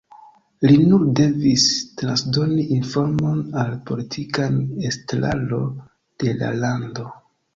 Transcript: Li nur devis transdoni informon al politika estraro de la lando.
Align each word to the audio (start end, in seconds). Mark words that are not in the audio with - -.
Li 0.69 0.77
nur 0.91 1.03
devis 1.19 1.65
transdoni 2.01 2.63
informon 2.77 3.43
al 3.63 3.69
politika 3.89 4.47
estraro 4.93 5.59
de 6.25 6.37
la 6.41 6.53
lando. 6.65 7.07